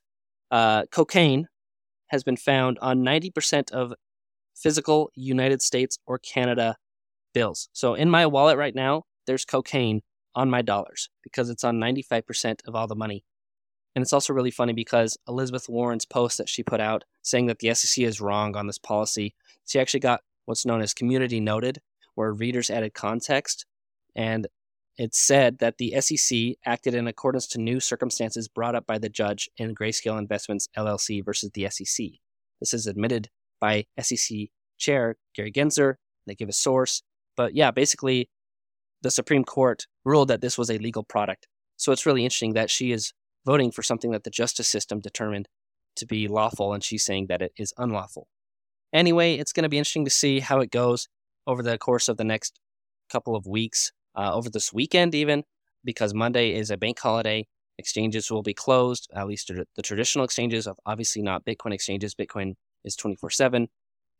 uh, 0.52 0.84
cocaine 0.92 1.48
has 2.08 2.24
been 2.24 2.38
found 2.38 2.78
on 2.82 3.00
90% 3.04 3.72
of 3.72 3.94
physical 4.56 5.12
United 5.16 5.62
States 5.62 5.98
or 6.06 6.20
Canada 6.20 6.76
bills. 7.34 7.70
So 7.74 7.96
in 7.96 8.10
my 8.10 8.26
wallet 8.26 8.58
right 8.58 8.76
now, 8.76 9.04
there's 9.26 9.46
cocaine 9.46 10.02
on 10.36 10.50
my 10.50 10.62
dollars 10.62 11.10
because 11.22 11.50
it's 11.50 11.64
on 11.64 11.78
95% 11.78 12.60
of 12.68 12.76
all 12.76 12.88
the 12.88 12.96
money. 12.96 13.24
And 13.96 14.02
it's 14.02 14.14
also 14.14 14.34
really 14.34 14.52
funny 14.52 14.74
because 14.74 15.18
Elizabeth 15.28 15.70
Warren's 15.70 16.06
post 16.06 16.38
that 16.40 16.50
she 16.50 16.64
put 16.64 16.82
out 16.82 17.04
saying 17.22 17.46
that 17.48 17.60
the 17.60 17.74
SEC 17.74 18.04
is 18.04 18.20
wrong 18.20 18.56
on 18.56 18.68
this 18.68 18.80
policy, 18.80 19.36
she 19.68 19.80
actually 19.80 20.00
got 20.00 20.22
what's 20.46 20.66
known 20.66 20.82
as 20.82 20.94
community 20.94 21.40
noted, 21.40 21.80
where 22.16 22.34
readers 22.34 22.70
added 22.70 22.94
context. 22.94 23.66
And 24.16 24.48
it 24.98 25.16
said 25.16 25.60
that 25.60 25.78
the 25.78 26.00
SEC 26.02 26.56
acted 26.66 26.94
in 26.94 27.08
accordance 27.08 27.48
to 27.48 27.62
new 27.62 27.80
circumstances 27.80 28.48
brought 28.48 28.76
up 28.76 28.86
by 28.86 28.98
the 28.98 29.10
judge 29.10 29.50
in 29.58 29.76
Grayscale 29.76 30.20
Investments 30.20 30.68
LLC 30.78 31.24
versus 31.24 31.52
the 31.54 31.68
SEC. 31.70 32.08
This 32.60 32.74
is 32.74 32.88
admitted 32.88 33.30
by 33.60 33.86
SEC 34.00 34.50
Chair 34.78 35.16
Gary 35.36 35.52
Gensler. 35.52 35.96
They 36.28 36.36
give 36.36 36.50
a 36.50 36.54
source. 36.54 37.02
But 37.36 37.56
yeah, 37.56 37.72
basically, 37.72 38.30
the 39.04 39.12
Supreme 39.12 39.44
Court 39.44 39.86
ruled 40.06 40.30
that 40.30 40.42
this 40.42 40.58
was 40.58 40.72
a 40.72 40.78
legal 40.80 41.04
product. 41.04 41.48
So 41.78 41.92
it's 41.92 42.06
really 42.06 42.24
interesting 42.24 42.54
that 42.54 42.72
she 42.72 42.92
is 42.92 43.14
voting 43.46 43.72
for 43.72 43.84
something 43.84 44.12
that 44.12 44.24
the 44.24 44.30
justice 44.30 44.68
system 44.68 45.00
determined 45.00 45.48
to 45.98 46.06
be 46.06 46.28
lawful, 46.28 46.74
and 46.74 46.84
she's 46.84 47.06
saying 47.06 47.28
that 47.28 47.42
it 47.42 47.52
is 47.58 47.74
unlawful. 47.78 48.28
Anyway, 48.94 49.36
it's 49.36 49.52
going 49.52 49.64
to 49.64 49.70
be 49.70 49.78
interesting 49.78 50.06
to 50.06 50.12
see 50.12 50.40
how 50.40 50.60
it 50.60 50.72
goes 50.72 51.08
over 51.46 51.62
the 51.62 51.78
course 51.78 52.08
of 52.08 52.18
the 52.18 52.24
next 52.24 52.60
couple 53.12 53.36
of 53.36 53.46
weeks, 53.46 53.92
uh, 54.16 54.34
over 54.34 54.50
this 54.50 54.72
weekend, 54.72 55.14
even, 55.14 55.44
because 55.84 56.14
Monday 56.14 56.54
is 56.54 56.72
a 56.72 56.78
bank 56.78 56.98
holiday. 57.00 57.46
Exchanges 57.78 58.32
will 58.32 58.44
be 58.44 58.54
closed, 58.54 59.10
at 59.14 59.28
least 59.28 59.52
the 59.76 59.82
traditional 59.82 60.24
exchanges, 60.24 60.68
of 60.68 60.80
obviously 60.86 61.22
not 61.22 61.44
Bitcoin 61.44 61.74
exchanges. 61.74 62.16
Bitcoin 62.16 62.54
is 62.86 62.96
24 62.96 63.32
7, 63.32 63.68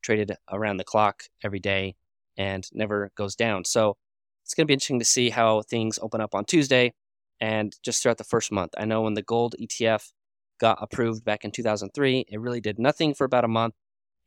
traded 0.02 0.36
around 0.52 0.78
the 0.78 0.84
clock 0.84 1.24
every 1.44 1.60
day 1.60 1.96
and 2.36 2.68
never 2.74 3.12
goes 3.16 3.36
down. 3.36 3.64
So 3.64 3.96
it's 4.44 4.54
going 4.54 4.66
to 4.66 4.68
be 4.68 4.74
interesting 4.74 5.00
to 5.00 5.06
see 5.06 5.30
how 5.30 5.62
things 5.62 6.00
open 6.02 6.22
up 6.22 6.36
on 6.36 6.46
Tuesday 6.46 6.94
and 7.40 7.76
just 7.84 8.02
throughout 8.02 8.18
the 8.18 8.24
first 8.24 8.52
month. 8.52 8.74
I 8.78 8.86
know 8.86 9.02
when 9.02 9.14
the 9.14 9.22
gold 9.22 9.56
ETF 9.60 10.12
got 10.60 10.78
approved 10.82 11.26
back 11.26 11.44
in 11.44 11.52
2003, 11.52 12.26
it 12.28 12.40
really 12.40 12.62
did 12.62 12.80
nothing 12.80 13.14
for 13.14 13.26
about 13.26 13.46
a 13.46 13.50
month, 13.50 13.76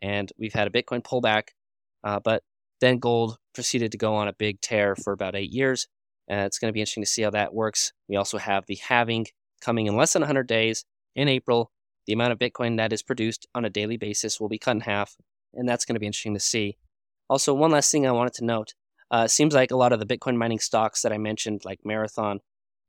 and 0.03 0.31
we've 0.39 0.53
had 0.53 0.67
a 0.67 0.71
Bitcoin 0.71 1.03
pullback, 1.03 1.49
uh, 2.05 2.21
but 2.21 2.43
then 2.81 2.99
gold 2.99 3.39
proceeded 3.55 3.93
to 3.93 3.99
go 3.99 4.15
on 4.15 4.29
a 4.29 4.33
big 4.33 4.61
tear 4.61 4.95
for 4.97 5.13
about 5.13 5.35
eight 5.35 5.51
years. 5.51 5.87
And 6.29 6.41
it's 6.41 6.59
going 6.59 6.69
to 6.69 6.73
be 6.73 6.81
interesting 6.81 7.05
to 7.05 7.09
see 7.09 7.23
how 7.23 7.31
that 7.31 7.55
works. 7.55 7.93
We 8.09 8.17
also 8.17 8.39
have 8.39 8.67
the 8.67 8.75
halving 8.77 9.27
coming 9.61 9.87
in 9.87 9.97
less 9.97 10.13
than 10.13 10.23
100 10.23 10.47
days 10.47 10.85
in 11.15 11.29
April. 11.29 11.71
The 12.07 12.13
amount 12.13 12.33
of 12.33 12.39
Bitcoin 12.39 12.77
that 12.77 12.93
is 12.93 13.03
produced 13.03 13.47
on 13.55 13.65
a 13.65 13.71
daily 13.71 13.97
basis 13.97 14.41
will 14.41 14.49
be 14.49 14.59
cut 14.59 14.77
in 14.77 14.81
half, 14.81 15.17
and 15.55 15.69
that's 15.69 15.85
going 15.85 15.95
to 15.95 16.01
be 16.01 16.07
interesting 16.07 16.35
to 16.35 16.41
see. 16.41 16.77
Also, 17.29 17.55
one 17.55 17.71
last 17.71 17.91
thing 17.91 18.07
I 18.07 18.13
wanted 18.13 18.35
to 18.35 18.45
note 18.45 18.75
uh, 19.11 19.27
seems 19.27 19.55
like 19.55 19.71
a 19.71 19.77
lot 19.77 19.93
of 19.93 20.01
the 20.01 20.07
Bitcoin 20.07 20.37
mining 20.37 20.59
stocks 20.59 21.03
that 21.03 21.13
I 21.13 21.19
mentioned, 21.19 21.65
like 21.65 21.81
Marathon 21.85 22.41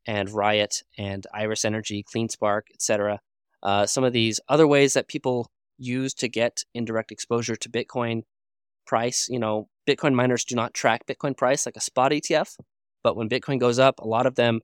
and 0.06 0.30
Riot 0.30 0.84
and 0.98 1.26
Iris 1.34 1.66
Energy, 1.66 2.04
CleanSpark, 2.04 2.62
etc., 2.74 3.20
uh, 3.64 3.86
some 3.86 4.04
of 4.04 4.14
these 4.14 4.40
other 4.48 4.68
ways 4.68 4.94
that 4.94 5.08
people 5.08 5.52
use 5.78 6.14
to 6.16 6.28
get 6.28 6.64
indirect 6.74 7.12
exposure 7.12 7.56
to 7.56 7.70
Bitcoin 7.70 8.24
price. 8.86 9.28
You 9.30 9.40
know, 9.40 9.68
Bitcoin 9.88 10.14
miners 10.14 10.46
do 10.46 10.56
not 10.56 10.74
track 10.74 11.06
Bitcoin 11.08 11.36
price 11.36 11.66
like 11.66 11.76
a 11.76 11.82
spot 11.82 12.12
ETF, 12.12 12.56
but 13.04 13.16
when 13.16 13.30
Bitcoin 13.30 13.60
goes 13.60 13.80
up, 13.80 14.00
a 14.00 14.08
lot 14.08 14.26
of 14.26 14.36
them 14.36 14.62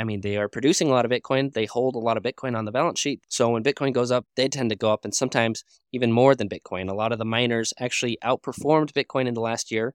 I 0.00 0.04
mean, 0.04 0.22
they 0.22 0.38
are 0.38 0.48
producing 0.48 0.88
a 0.88 0.92
lot 0.92 1.04
of 1.04 1.10
Bitcoin. 1.10 1.52
They 1.52 1.66
hold 1.66 1.94
a 1.94 1.98
lot 1.98 2.16
of 2.16 2.22
Bitcoin 2.22 2.56
on 2.56 2.64
the 2.64 2.72
balance 2.72 2.98
sheet. 2.98 3.20
So 3.28 3.50
when 3.50 3.62
Bitcoin 3.62 3.92
goes 3.92 4.10
up, 4.10 4.24
they 4.34 4.48
tend 4.48 4.70
to 4.70 4.76
go 4.76 4.90
up 4.90 5.04
and 5.04 5.14
sometimes 5.14 5.62
even 5.92 6.10
more 6.10 6.34
than 6.34 6.48
Bitcoin. 6.48 6.88
A 6.88 6.94
lot 6.94 7.12
of 7.12 7.18
the 7.18 7.26
miners 7.26 7.74
actually 7.78 8.16
outperformed 8.24 8.92
Bitcoin 8.92 9.28
in 9.28 9.34
the 9.34 9.42
last 9.42 9.70
year. 9.70 9.92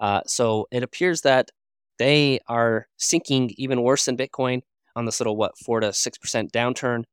Uh, 0.00 0.22
so 0.26 0.66
it 0.72 0.82
appears 0.82 1.20
that 1.20 1.50
they 1.98 2.40
are 2.48 2.88
sinking 2.96 3.52
even 3.56 3.82
worse 3.82 4.06
than 4.06 4.16
Bitcoin 4.16 4.62
on 4.96 5.04
this 5.04 5.20
little, 5.20 5.36
what, 5.36 5.56
4 5.58 5.80
to 5.80 5.88
6% 5.88 6.50
downturn. 6.50 7.04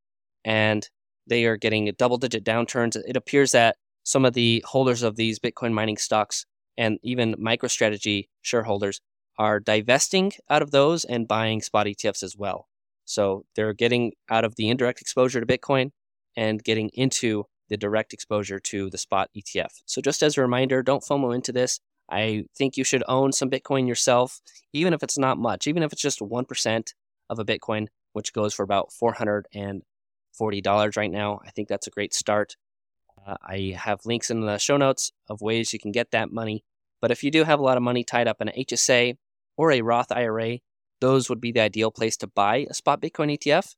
And 0.46 0.88
they 1.28 1.46
are 1.46 1.58
getting 1.58 1.92
double 1.98 2.18
digit 2.18 2.46
downturns. 2.46 2.96
It 3.08 3.18
appears 3.18 3.52
that 3.52 3.76
some 4.04 4.24
of 4.24 4.34
the 4.34 4.64
holders 4.66 5.04
of 5.04 5.18
these 5.18 5.40
Bitcoin 5.40 5.74
mining 5.74 5.98
stocks 5.98 6.46
and 6.78 6.98
even 7.04 7.36
MicroStrategy 7.36 8.30
shareholders 8.42 9.02
are 9.38 9.60
divesting 9.60 10.32
out 10.50 10.62
of 10.62 10.72
those 10.72 11.04
and 11.04 11.28
buying 11.28 11.62
spot 11.62 11.88
ETFs 11.88 12.24
as 12.24 12.36
well. 12.38 12.68
So 13.06 13.46
they're 13.56 13.74
getting 13.74 14.14
out 14.30 14.46
of 14.46 14.56
the 14.56 14.70
indirect 14.70 15.02
exposure 15.02 15.40
to 15.40 15.46
Bitcoin 15.46 15.92
and 16.36 16.64
getting 16.64 16.90
into 16.94 17.46
the 17.70 17.78
direct 17.78 18.14
exposure 18.14 18.60
to 18.60 18.90
the 18.90 18.98
spot 18.98 19.30
ETF. 19.36 19.82
So 19.86 20.02
just 20.02 20.24
as 20.24 20.38
a 20.38 20.42
reminder, 20.42 20.82
don't 20.82 21.04
FOMO 21.04 21.36
into 21.36 21.52
this. 21.52 21.80
I 22.10 22.46
think 22.56 22.78
you 22.78 22.84
should 22.84 23.04
own 23.08 23.34
some 23.34 23.50
Bitcoin 23.50 23.88
yourself, 23.88 24.42
even 24.74 24.94
if 24.94 25.04
it's 25.04 25.18
not 25.18 25.38
much, 25.38 25.68
even 25.68 25.84
if 25.84 25.92
it's 25.92 26.02
just 26.02 26.20
1% 26.20 26.94
of 27.30 27.40
a 27.40 27.46
Bitcoin, 27.46 27.88
which 28.14 28.34
goes 28.34 28.54
for 28.54 28.64
about 28.64 28.90
$440 28.92 29.82
right 30.98 31.12
now. 31.12 31.42
I 31.46 31.52
think 31.52 31.68
that's 31.68 31.88
a 31.88 31.92
great 31.92 32.14
start. 32.14 32.56
Uh, 33.26 33.36
I 33.44 33.76
have 33.78 34.06
links 34.06 34.30
in 34.30 34.42
the 34.42 34.58
show 34.58 34.78
notes 34.78 35.12
of 35.30 35.42
ways 35.42 35.74
you 35.74 35.80
can 35.80 35.92
get 35.92 36.12
that 36.12 36.32
money. 36.32 36.64
But 37.02 37.12
if 37.12 37.24
you 37.24 37.32
do 37.32 37.44
have 37.44 37.60
a 37.60 37.64
lot 37.64 37.78
of 37.78 37.84
money 37.84 38.04
tied 38.04 38.28
up 38.28 38.42
in 38.42 38.48
an 38.48 38.56
HSA 38.58 39.18
or 39.58 39.72
a 39.72 39.82
Roth 39.82 40.12
IRA, 40.12 40.60
those 41.02 41.30
would 41.30 41.42
be 41.42 41.52
the 41.52 41.60
ideal 41.60 41.92
place 41.92 42.18
to 42.18 42.28
buy 42.28 42.66
a 42.70 42.74
spot 42.74 43.02
Bitcoin 43.02 43.38
ETF. 43.38 43.76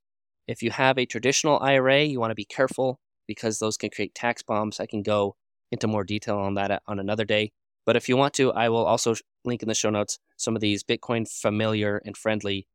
If 0.47 0.63
you 0.63 0.71
have 0.71 0.97
a 0.97 1.05
traditional 1.05 1.59
IRA, 1.59 2.03
you 2.03 2.19
want 2.19 2.31
to 2.31 2.35
be 2.35 2.45
careful 2.45 2.99
because 3.27 3.59
those 3.59 3.77
can 3.77 3.89
create 3.89 4.15
tax 4.15 4.41
bombs. 4.41 4.79
I 4.79 4.85
can 4.85 5.03
go 5.03 5.35
into 5.71 5.87
more 5.87 6.03
detail 6.03 6.37
on 6.37 6.55
that 6.55 6.81
on 6.87 6.99
another 6.99 7.25
day. 7.25 7.51
But 7.89 7.95
if 7.95 8.07
you 8.07 8.17
want 8.17 8.35
to, 8.35 8.53
I 8.53 8.69
will 8.69 8.85
also 8.85 9.15
link 9.43 9.63
in 9.63 9.67
the 9.67 9.73
show 9.73 9.89
notes 9.89 10.19
some 10.37 10.55
of 10.55 10.61
these 10.61 10.83
Bitcoin 10.83 11.27
familiar 11.27 11.99
and 12.05 12.15
friendly 12.15 12.67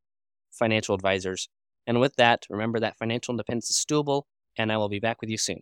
financial 0.50 0.92
advisors. 0.92 1.48
And 1.86 2.00
with 2.00 2.16
that, 2.16 2.46
remember 2.50 2.80
that 2.80 2.96
financial 2.96 3.32
independence 3.32 3.70
is 3.70 3.84
doable, 3.88 4.24
and 4.58 4.72
I 4.72 4.76
will 4.76 4.88
be 4.88 4.98
back 4.98 5.20
with 5.20 5.30
you 5.30 5.38
soon. 5.38 5.60